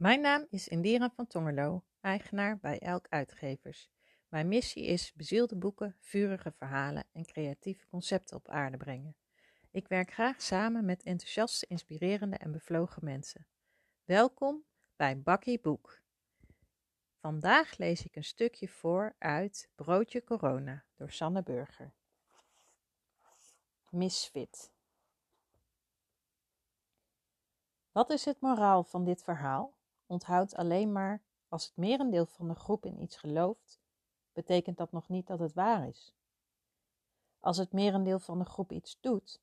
[0.00, 3.90] Mijn naam is Indira van Tongerlo, eigenaar bij Elk Uitgevers.
[4.28, 9.16] Mijn missie is bezielde boeken, vurige verhalen en creatieve concepten op aarde brengen.
[9.70, 13.46] Ik werk graag samen met enthousiaste, inspirerende en bevlogen mensen.
[14.04, 14.64] Welkom
[14.96, 16.02] bij Bakkie Boek.
[17.18, 21.92] Vandaag lees ik een stukje voor uit Broodje Corona door Sanne Burger.
[23.90, 24.72] Misfit.
[27.92, 29.78] Wat is het moraal van dit verhaal?
[30.10, 33.80] Onthoud alleen maar als het merendeel van de groep in iets gelooft,
[34.32, 36.14] betekent dat nog niet dat het waar is.
[37.40, 39.40] Als het merendeel van de groep iets doet,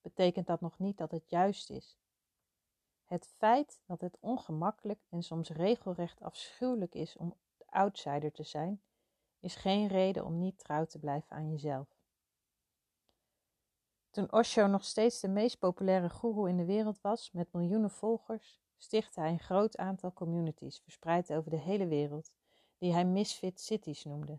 [0.00, 1.98] betekent dat nog niet dat het juist is.
[3.04, 8.82] Het feit dat het ongemakkelijk en soms regelrecht afschuwelijk is om de outsider te zijn,
[9.40, 11.88] is geen reden om niet trouw te blijven aan jezelf.
[14.10, 18.60] Toen Osho nog steeds de meest populaire goeroe in de wereld was, met miljoenen volgers,
[18.78, 22.30] stichtte hij een groot aantal communities verspreid over de hele wereld,
[22.78, 24.38] die hij Misfit Cities noemde.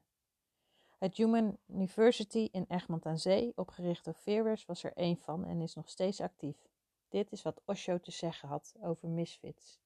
[0.98, 5.62] Het Human University in Egmond aan Zee, opgericht door Fearless, was er één van en
[5.62, 6.68] is nog steeds actief.
[7.10, 9.80] Dit is wat Osho te zeggen had over misfits.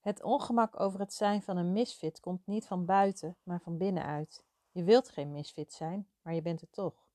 [0.00, 4.44] Het ongemak over het zijn van een misfit komt niet van buiten, maar van binnenuit.
[4.70, 7.06] Je wilt geen misfit zijn, maar je bent het toch.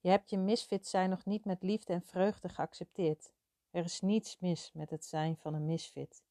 [0.00, 3.32] Je hebt je misfit zijn nog niet met liefde en vreugde geaccepteerd.
[3.70, 6.22] Er is niets mis met het zijn van een misfit.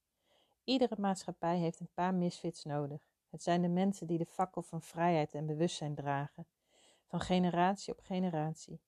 [0.63, 3.01] Iedere maatschappij heeft een paar misfits nodig.
[3.29, 6.47] Het zijn de mensen die de fakkel van vrijheid en bewustzijn dragen,
[7.05, 8.81] van generatie op generatie.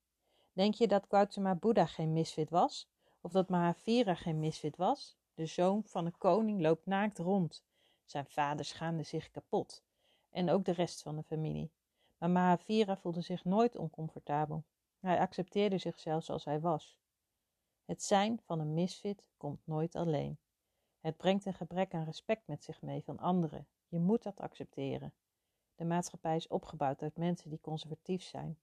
[0.54, 2.90] Denk je dat Gautama Buddha geen misfit was?
[3.22, 5.18] Of dat Mahavira geen misfit was?
[5.34, 7.64] De zoon van een koning loopt naakt rond.
[8.06, 9.84] Zijn vader schaamde zich kapot.
[10.30, 11.72] En ook de rest van de familie.
[12.18, 14.64] Maar Mahavira voelde zich nooit oncomfortabel.
[15.00, 17.01] Hij accepteerde zichzelf zoals hij was.
[17.92, 20.38] Het zijn van een misfit komt nooit alleen.
[21.00, 23.68] Het brengt een gebrek aan respect met zich mee van anderen.
[23.88, 25.14] Je moet dat accepteren.
[25.76, 28.60] De maatschappij is opgebouwd uit mensen die conservatief zijn.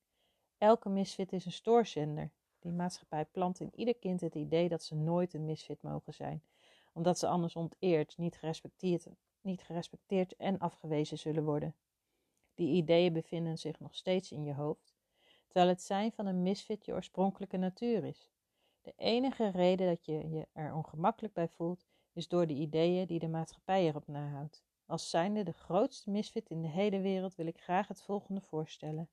[0.59, 2.31] Elke misfit is een stoorzender.
[2.59, 6.43] Die maatschappij plant in ieder kind het idee dat ze nooit een misfit mogen zijn,
[6.93, 9.06] omdat ze anders onteerd, niet gerespecteerd,
[9.41, 11.75] niet gerespecteerd en afgewezen zullen worden.
[12.55, 14.94] Die ideeën bevinden zich nog steeds in je hoofd,
[15.47, 18.31] terwijl het zijn van een misfit je oorspronkelijke natuur is.
[18.88, 23.19] De enige reden dat je je er ongemakkelijk bij voelt, is door de ideeën die
[23.19, 24.65] de maatschappij erop nahoudt.
[24.87, 29.09] Als zijnde de grootste misfit in de hele wereld wil ik graag het volgende voorstellen.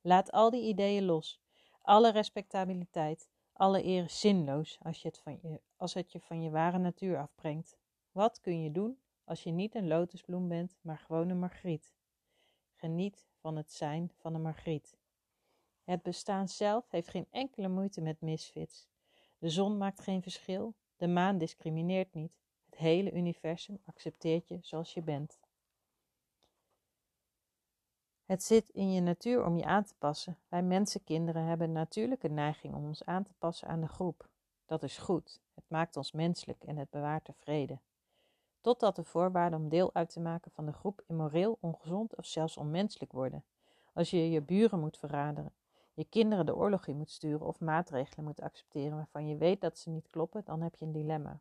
[0.00, 1.42] Laat al die ideeën los.
[1.82, 6.50] Alle respectabiliteit, alle eer zinloos als, je het van je, als het je van je
[6.50, 7.76] ware natuur afbrengt.
[8.12, 11.94] Wat kun je doen als je niet een lotusbloem bent, maar gewoon een margriet?
[12.74, 14.96] Geniet van het zijn van een margriet.
[15.84, 18.92] Het bestaan zelf heeft geen enkele moeite met misfits.
[19.44, 22.32] De zon maakt geen verschil, de maan discrimineert niet.
[22.64, 25.40] Het hele universum accepteert je zoals je bent.
[28.24, 30.38] Het zit in je natuur om je aan te passen.
[30.48, 34.28] Wij mensenkinderen hebben een natuurlijke neiging om ons aan te passen aan de groep.
[34.66, 35.40] Dat is goed.
[35.54, 37.78] Het maakt ons menselijk en het bewaart de vrede.
[38.60, 42.56] Totdat de voorwaarden om deel uit te maken van de groep immoreel, ongezond of zelfs
[42.56, 43.44] onmenselijk worden.
[43.92, 45.52] Als je je buren moet verraderen,
[45.94, 49.78] je kinderen de oorlog in moet sturen of maatregelen moet accepteren waarvan je weet dat
[49.78, 51.40] ze niet kloppen, dan heb je een dilemma.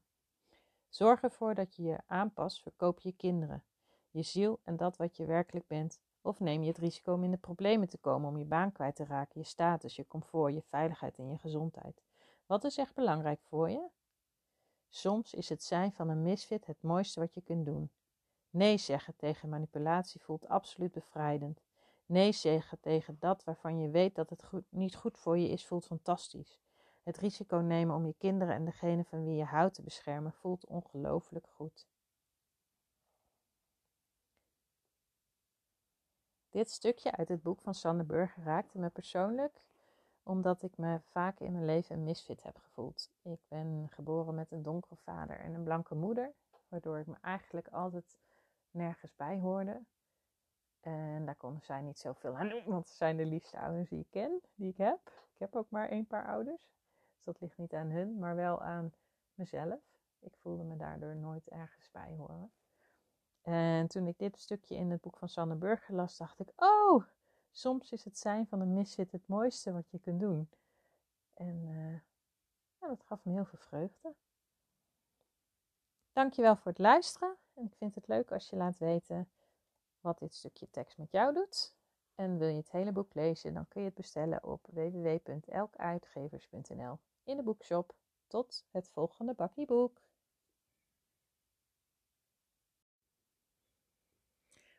[0.89, 3.63] Zorg ervoor dat je je aanpast, verkoop je kinderen,
[4.09, 7.31] je ziel en dat wat je werkelijk bent, of neem je het risico om in
[7.31, 10.61] de problemen te komen, om je baan kwijt te raken, je status, je comfort, je
[10.61, 12.01] veiligheid en je gezondheid.
[12.45, 13.87] Wat is echt belangrijk voor je?
[14.89, 17.91] Soms is het zijn van een misfit het mooiste wat je kunt doen.
[18.49, 21.61] Nee zeggen tegen manipulatie voelt absoluut bevrijdend.
[22.13, 25.85] Nee zeggen tegen dat waarvan je weet dat het niet goed voor je is, voelt
[25.85, 26.59] fantastisch.
[27.03, 30.65] Het risico nemen om je kinderen en degene van wie je houdt te beschermen voelt
[30.65, 31.87] ongelooflijk goed.
[36.49, 39.61] Dit stukje uit het boek van Sander Burger raakte me persoonlijk
[40.23, 43.11] omdat ik me vaak in mijn leven een misfit heb gevoeld.
[43.21, 46.33] Ik ben geboren met een donkere vader en een blanke moeder,
[46.67, 48.19] waardoor ik me eigenlijk altijd
[48.71, 49.81] nergens bij hoorde.
[50.83, 53.99] En daar konden zij niet zoveel aan doen, want ze zijn de liefste ouders die
[53.99, 54.99] ik ken, die ik heb.
[55.33, 56.71] Ik heb ook maar één paar ouders.
[57.15, 58.93] Dus dat ligt niet aan hun, maar wel aan
[59.33, 59.79] mezelf.
[60.19, 62.51] Ik voelde me daardoor nooit ergens bij horen.
[63.41, 67.03] En toen ik dit stukje in het boek van Sanne Burger las, dacht ik: Oh,
[67.51, 70.49] soms is het zijn van een misfit het mooiste wat je kunt doen.
[71.33, 71.93] En uh,
[72.79, 74.13] ja, dat gaf me heel veel vreugde.
[76.13, 77.35] Dankjewel voor het luisteren.
[77.53, 79.29] En ik vind het leuk als je laat weten
[80.03, 81.75] wat dit stukje tekst met jou doet.
[82.15, 87.37] En wil je het hele boek lezen, dan kun je het bestellen op www.elkuitgevers.nl in
[87.37, 87.95] de boekshop.
[88.27, 90.01] Tot het volgende bakkieboek.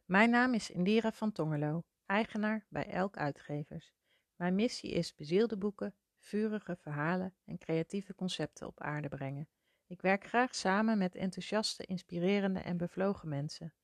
[0.04, 3.94] Mijn naam is Indira van Tongerlo, eigenaar bij Elk Uitgevers.
[4.36, 9.48] Mijn missie is bezielde boeken, vurige verhalen en creatieve concepten op aarde brengen.
[9.86, 13.74] Ik werk graag samen met enthousiaste, inspirerende en bevlogen mensen.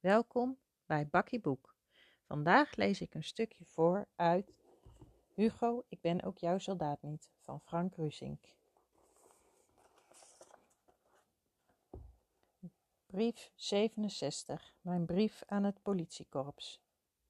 [0.00, 1.74] Welkom bij Bakkie Boek.
[2.22, 4.62] Vandaag lees ik een stukje voor uit
[5.34, 8.54] Hugo, ik ben ook jouw soldaat niet van Frank Rusink.
[13.06, 14.74] Brief 67.
[14.80, 16.80] Mijn brief aan het politiekorps.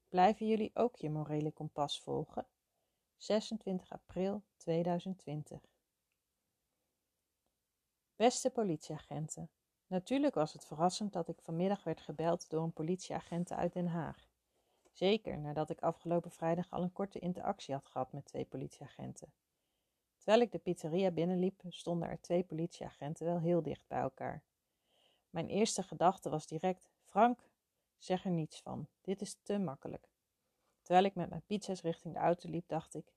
[0.09, 2.47] Blijven jullie ook je morele kompas volgen?
[3.17, 5.59] 26 april 2020.
[8.15, 9.49] Beste politieagenten.
[9.87, 14.29] Natuurlijk was het verrassend dat ik vanmiddag werd gebeld door een politieagent uit Den Haag.
[14.91, 19.33] Zeker nadat ik afgelopen vrijdag al een korte interactie had gehad met twee politieagenten.
[20.17, 24.43] Terwijl ik de pizzeria binnenliep, stonden er twee politieagenten wel heel dicht bij elkaar.
[25.29, 27.49] Mijn eerste gedachte was direct: Frank,
[27.97, 28.87] zeg er niets van.
[29.01, 30.09] Dit is te makkelijk.
[30.81, 33.13] Terwijl ik met mijn pizza's richting de auto liep, dacht ik: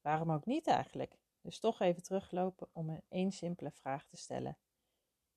[0.00, 1.18] waarom ook niet eigenlijk?
[1.40, 4.56] Dus toch even teruglopen om een één simpele vraag te stellen.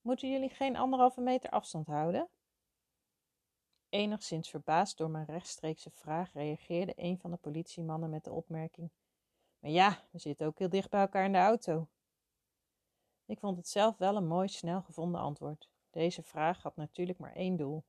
[0.04, 2.28] Moeten jullie geen anderhalve meter afstand houden?
[3.88, 8.90] Enigszins verbaasd door mijn rechtstreekse vraag reageerde een van de politiemannen met de opmerking:
[9.58, 11.88] Maar ja, we zitten ook heel dicht bij elkaar in de auto.
[13.24, 15.70] Ik vond het zelf wel een mooi, snel gevonden antwoord.
[15.90, 17.84] Deze vraag had natuurlijk maar één doel.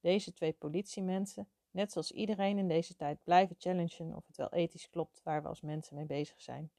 [0.00, 4.88] Deze twee politiemensen, net zoals iedereen in deze tijd, blijven challengen of het wel ethisch
[4.88, 6.72] klopt waar we als mensen mee bezig zijn.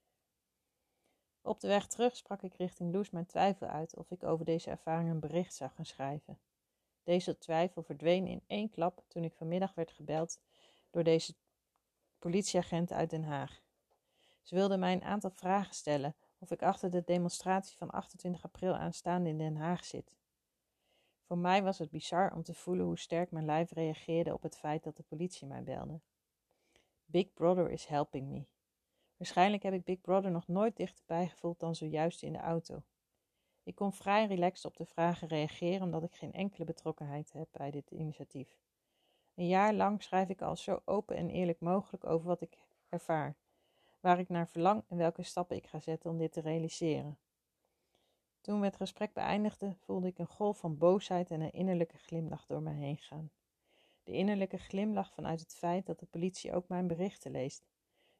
[1.42, 4.70] Op de weg terug sprak ik richting Loes mijn twijfel uit of ik over deze
[4.70, 6.40] ervaring een bericht zou gaan schrijven.
[7.04, 10.40] Deze twijfel verdween in één klap toen ik vanmiddag werd gebeld
[10.90, 11.36] door deze
[12.20, 13.62] politieagent uit Den Haag.
[14.42, 18.76] Ze wilde mij een aantal vragen stellen of ik achter de demonstratie van 28 april
[18.76, 20.14] aanstaande in Den Haag zit.
[21.22, 24.58] Voor mij was het bizar om te voelen hoe sterk mijn lijf reageerde op het
[24.58, 26.00] feit dat de politie mij belde.
[27.06, 28.46] Big Brother is helping me.
[29.22, 32.84] Waarschijnlijk heb ik Big Brother nog nooit dichterbij gevoeld dan zojuist in de auto.
[33.64, 37.72] Ik kon vrij relaxed op de vragen reageren omdat ik geen enkele betrokkenheid heb bij
[37.72, 38.58] dit initiatief.
[39.36, 42.58] Een jaar lang schrijf ik al zo open en eerlijk mogelijk over wat ik
[42.90, 43.36] ervaar,
[44.00, 47.18] waar ik naar verlang en welke stappen ik ga zetten om dit te realiseren.
[48.42, 52.46] Toen we het gesprek beëindigden, voelde ik een golf van boosheid en een innerlijke glimlach
[52.46, 53.32] door mij heen gaan.
[54.04, 57.71] De innerlijke glimlach vanuit het feit dat de politie ook mijn berichten leest.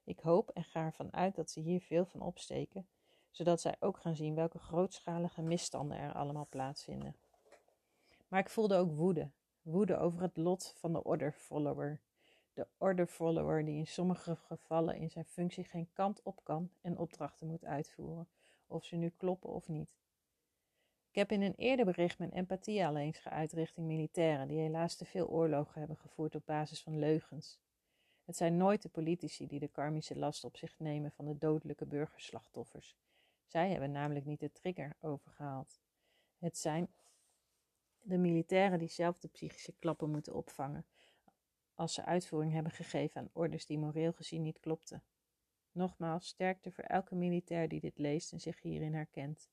[0.04, 2.88] Ik hoop en ga ervan uit dat ze hier veel van opsteken,
[3.30, 7.16] zodat zij ook gaan zien welke grootschalige misstanden er allemaal plaatsvinden.
[8.28, 9.32] Maar ik voelde ook woede.
[9.62, 12.02] Woede over het lot van de order follower.
[12.54, 16.98] De order follower die in sommige gevallen in zijn functie geen kant op kan en
[16.98, 18.28] opdrachten moet uitvoeren,
[18.68, 19.96] of ze nu kloppen of niet.
[21.10, 24.96] Ik heb in een eerder bericht mijn empathie al eens geuit richting militairen die helaas
[24.96, 27.60] te veel oorlogen hebben gevoerd op basis van leugens.
[28.32, 31.86] Het zijn nooit de politici die de karmische last op zich nemen van de dodelijke
[31.86, 32.96] burgerslachtoffers.
[33.46, 35.80] Zij hebben namelijk niet de trigger overgehaald.
[36.38, 36.88] Het zijn
[38.02, 40.86] de militairen die zelf de psychische klappen moeten opvangen
[41.76, 45.04] als ze uitvoering hebben gegeven aan orders die moreel gezien niet klopten.
[45.72, 49.50] Nogmaals, sterkte voor elke militair die dit leest en zich hierin herkent.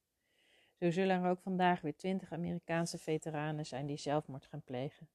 [0.81, 5.09] Zo zullen er ook vandaag weer twintig Amerikaanse veteranen zijn die zelfmoord gaan plegen.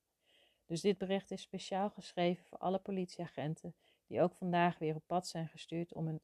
[0.65, 3.75] Dus dit bericht is speciaal geschreven voor alle politieagenten
[4.07, 6.21] die ook vandaag weer op pad zijn gestuurd om hun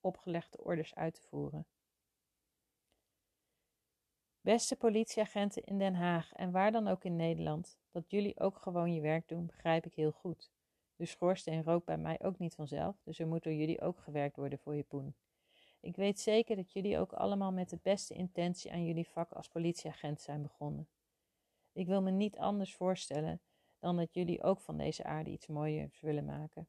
[0.00, 1.66] opgelegde orders uit te voeren.
[4.40, 8.94] Beste politieagenten in Den Haag en waar dan ook in Nederland, dat jullie ook gewoon
[8.94, 10.50] je werk doen, begrijp ik heel goed.
[10.96, 14.36] De schoorsteen rookt bij mij ook niet vanzelf, dus er moet door jullie ook gewerkt
[14.36, 15.14] worden voor je poen.
[15.80, 19.48] Ik weet zeker dat jullie ook allemaal met de beste intentie aan jullie vak als
[19.48, 20.88] politieagent zijn begonnen.
[21.80, 23.40] Ik wil me niet anders voorstellen
[23.78, 26.68] dan dat jullie ook van deze aarde iets mooiers willen maken.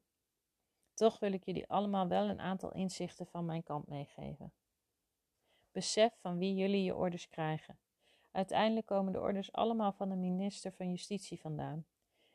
[0.94, 4.52] Toch wil ik jullie allemaal wel een aantal inzichten van mijn kant meegeven.
[5.72, 7.78] Besef van wie jullie je orders krijgen.
[8.30, 11.86] Uiteindelijk komen de orders allemaal van de minister van Justitie vandaan.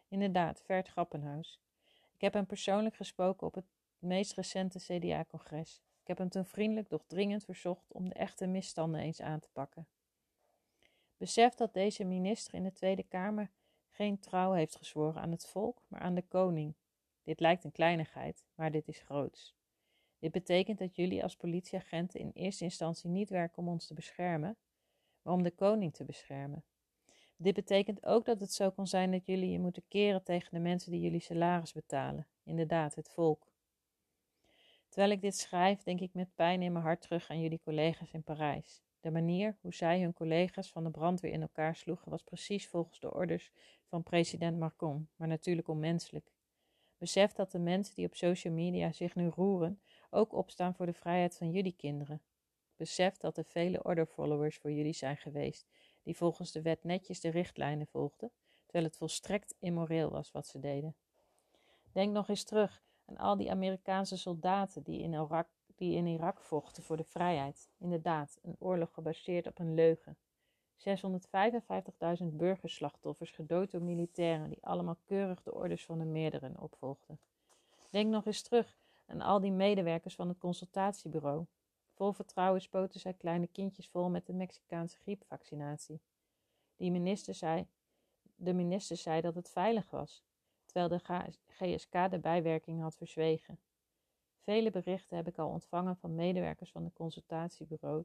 [0.08, 1.60] Inderdaad, Vert Grappenhuis.
[2.14, 3.68] Ik heb hem persoonlijk gesproken op het
[4.00, 5.82] meest recente CDA-congres.
[6.02, 9.50] Ik heb hem toen vriendelijk, doch dringend verzocht om de echte misstanden eens aan te
[9.54, 9.88] pakken.
[11.18, 13.52] Besef dat deze minister in de Tweede Kamer
[13.90, 16.76] geen trouw heeft gezworen aan het volk, maar aan de koning.
[17.24, 19.56] Dit lijkt een kleinigheid, maar dit is groots.
[20.20, 24.58] Dit betekent dat jullie als politieagenten in eerste instantie niet werken om ons te beschermen,
[25.22, 26.64] maar om de koning te beschermen.
[27.38, 30.60] Dit betekent ook dat het zo kan zijn dat jullie je moeten keren tegen de
[30.60, 33.48] mensen die jullie salaris betalen, inderdaad, het volk.
[34.90, 38.12] Terwijl ik dit schrijf, denk ik met pijn in mijn hart terug aan jullie collega's
[38.12, 38.82] in Parijs.
[39.00, 43.00] De manier hoe zij hun collega's van de brandweer in elkaar sloegen was precies volgens
[43.00, 43.52] de orders
[43.86, 46.32] van president Macron, maar natuurlijk onmenselijk.
[46.98, 50.94] Besef dat de mensen die op social media zich nu roeren ook opstaan voor de
[50.94, 52.22] vrijheid van jullie kinderen.
[52.76, 55.68] Besef dat er vele order-followers voor jullie zijn geweest,
[56.04, 58.32] die volgens de wet netjes de richtlijnen volgden,
[58.64, 60.96] terwijl het volstrekt immoreel was wat ze deden.
[61.92, 65.48] Denk nog eens terug aan al die Amerikaanse soldaten die in Irak,
[65.78, 67.70] die in Irak vochten voor de vrijheid.
[67.78, 70.18] Inderdaad, een oorlog gebaseerd op een leugen.
[72.22, 77.20] 655.000 burgerslachtoffers gedood door militairen die allemaal keurig de orders van de meerderen opvolgden.
[77.90, 81.46] Denk nog eens terug aan al die medewerkers van het consultatiebureau.
[81.94, 86.02] Vol vertrouwen spoten zij kleine kindjes vol met de Mexicaanse griepvaccinatie.
[86.76, 87.68] Die minister zei,
[88.36, 90.24] de minister zei dat het veilig was,
[90.66, 93.60] terwijl de GSK de bijwerking had verzwegen.
[94.48, 98.04] Vele berichten heb ik al ontvangen van medewerkers van, de consultatiebureau,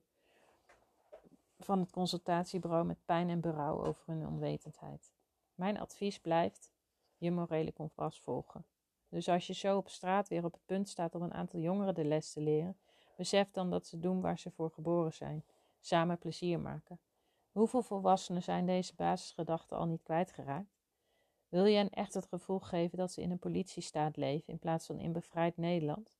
[1.58, 5.12] van het consultatiebureau met pijn en berouw over hun onwetendheid.
[5.54, 6.72] Mijn advies blijft
[7.16, 8.64] je morele kompas volgen.
[9.08, 11.94] Dus als je zo op straat weer op het punt staat om een aantal jongeren
[11.94, 12.78] de les te leren,
[13.16, 15.44] besef dan dat ze doen waar ze voor geboren zijn:
[15.80, 17.00] samen plezier maken.
[17.52, 20.80] Hoeveel volwassenen zijn deze basisgedachten al niet kwijtgeraakt?
[21.49, 24.87] Wil je hen echt het gevoel geven dat ze in een politiestaat leven in plaats
[24.87, 26.12] van in bevrijd Nederland?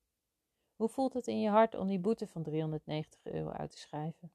[0.83, 4.33] Hoe voelt het in je hart om die boete van 390 euro uit te schrijven?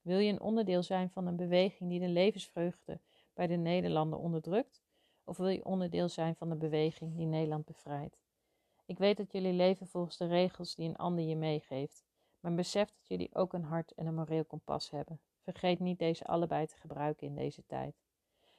[0.00, 3.00] Wil je een onderdeel zijn van een beweging die de levensvreugde
[3.34, 4.82] bij de Nederlander onderdrukt?
[5.24, 8.18] Of wil je onderdeel zijn van de beweging die Nederland bevrijdt?
[8.86, 12.04] Ik weet dat jullie leven volgens de regels die een ander je meegeeft,
[12.40, 15.20] maar besef dat jullie ook een hart en een moreel kompas hebben.
[15.40, 18.02] Vergeet niet deze allebei te gebruiken in deze tijd.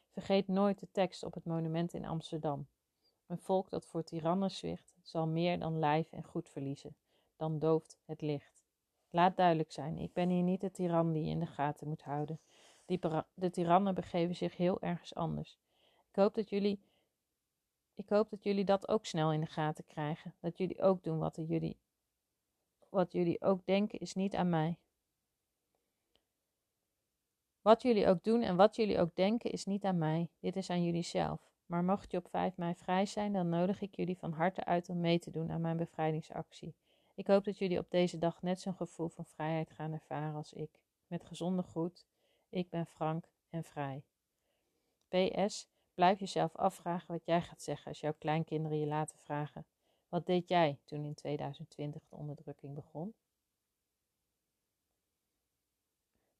[0.10, 2.68] Vergeet nooit de tekst op het monument in Amsterdam.
[3.28, 6.96] Een volk dat voor tirannen zwicht, zal meer dan lijf en goed verliezen,
[7.36, 8.64] dan dooft het licht.
[9.10, 12.04] Laat duidelijk zijn, ik ben hier niet de tiran die je in de gaten moet
[12.04, 12.40] houden.
[12.86, 13.00] Die
[13.34, 15.60] de tirannen begeven zich heel ergens anders.
[16.10, 16.80] Ik hoop dat jullie
[17.96, 20.34] ik hoop dat jullie dat ook snel in de gaten krijgen.
[20.40, 21.78] Dat jullie ook doen wat, jullie,
[22.90, 24.80] wat jullie ook denken is niet aan mij.
[27.62, 30.30] Wat jullie ook doen en wat jullie ook denken is niet aan mij.
[30.40, 31.54] Dit is aan jullie zelf.
[31.66, 34.90] Maar mocht je op 5 mei vrij zijn, dan nodig ik jullie van harte uit
[34.90, 36.76] om mee te doen aan mijn bevrijdingsactie.
[37.16, 40.54] Ik hoop dat jullie op deze dag net zo'n gevoel van vrijheid gaan ervaren als
[40.54, 40.80] ik.
[41.08, 42.06] Met gezonde groet,
[42.50, 44.04] ik ben Frank en vrij.
[45.08, 49.66] PS, blijf jezelf afvragen wat jij gaat zeggen als jouw kleinkinderen je laten vragen:
[50.10, 53.16] Wat deed jij toen in 2020 de onderdrukking begon?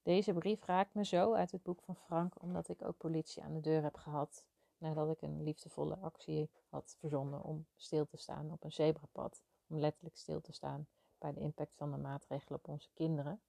[0.02, 3.54] Deze brief raakt me zo uit het boek van Frank, omdat ik ook politie aan
[3.54, 4.46] de deur heb gehad
[4.78, 9.78] nadat ik een liefdevolle actie had verzonnen om stil te staan op een zebrapad om
[9.78, 10.86] letterlijk stil te staan
[11.18, 13.40] bij de impact van de maatregelen op onze kinderen.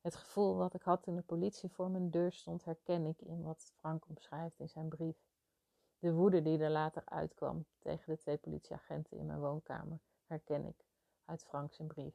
[0.00, 3.42] Het gevoel wat ik had toen de politie voor mijn deur stond, herken ik in
[3.42, 5.16] wat Frank omschrijft in zijn brief.
[5.98, 10.84] De woede die er later uitkwam tegen de twee politieagenten in mijn woonkamer, herken ik
[11.24, 12.14] uit Franks brief.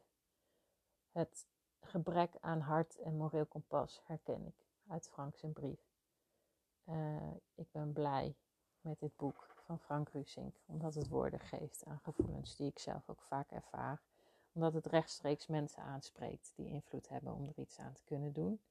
[1.11, 1.47] Het
[1.79, 5.79] gebrek aan hart en moreel kompas herken ik uit Franks brief.
[6.85, 8.35] Uh, ik ben blij
[8.81, 13.09] met dit boek van Frank Rusink, omdat het woorden geeft aan gevoelens die ik zelf
[13.09, 14.01] ook vaak ervaar,
[14.51, 18.61] omdat het rechtstreeks mensen aanspreekt die invloed hebben om er iets aan te kunnen doen,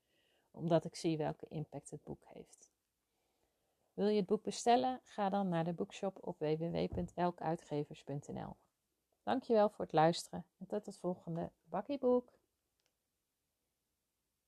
[0.51, 2.73] omdat ik zie welke impact het boek heeft.
[3.95, 5.01] Wil je het boek bestellen?
[5.05, 8.57] Ga dan naar de boekshop op www.elkuitgevers.nl.
[9.23, 12.33] Dankjewel voor het luisteren en tot het volgende bakkieboek.